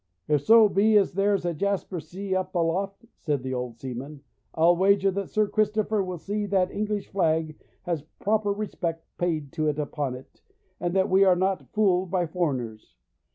'If 0.27 0.41
so 0.41 0.67
be 0.67 0.97
as 0.97 1.13
there's 1.13 1.45
a 1.45 1.53
jasper 1.53 1.99
sea 1.99 2.33
up 2.35 2.55
aloft,' 2.55 3.05
said 3.19 3.43
the 3.43 3.53
old 3.53 3.77
seaman, 3.79 4.21
'I'll 4.55 4.75
wager 4.75 5.11
that 5.11 5.29
Sir 5.29 5.47
Christopher 5.47 6.03
will 6.03 6.17
see 6.17 6.47
that 6.47 6.69
the 6.69 6.75
English 6.75 7.09
flag 7.09 7.55
has 7.83 8.01
proper 8.19 8.51
respect 8.51 9.05
paid 9.19 9.51
to 9.51 9.67
it 9.67 9.77
upon 9.77 10.15
it, 10.15 10.41
and 10.79 10.95
that 10.95 11.07
we 11.11 11.23
are 11.23 11.35
not 11.35 11.69
fooled 11.73 12.09
by 12.09 12.25
foreigners. 12.25 12.95